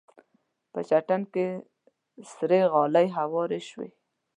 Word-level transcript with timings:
په 0.71 0.79
چمن 0.89 1.21
کې 1.33 1.45
سرې 2.35 2.61
غالۍ 2.71 3.07
هوارې 3.17 3.61
شوې. 3.69 3.89